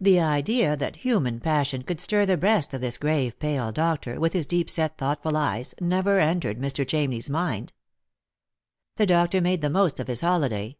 [0.00, 4.32] The idea that human passion could stir the breast of this grave pale doctor, with
[4.32, 6.86] his deep set thoughtful eyes, never entered Mr.
[6.86, 7.72] Ohamney's mind.
[8.98, 10.76] The doctor made the most of his holiday.